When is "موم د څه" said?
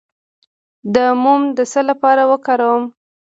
1.21-1.81